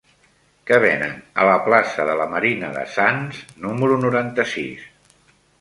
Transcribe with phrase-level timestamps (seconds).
[0.69, 1.11] Què venen
[1.43, 4.91] a la plaça de la Marina de Sants número noranta-sis?